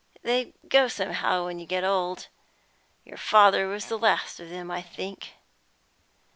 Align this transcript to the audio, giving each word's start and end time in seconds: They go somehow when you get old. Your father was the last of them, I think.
They 0.23 0.55
go 0.67 0.87
somehow 0.87 1.45
when 1.45 1.59
you 1.59 1.67
get 1.67 1.83
old. 1.83 2.29
Your 3.05 3.19
father 3.19 3.67
was 3.67 3.85
the 3.85 3.99
last 3.99 4.39
of 4.39 4.49
them, 4.49 4.71
I 4.71 4.81
think. 4.81 5.33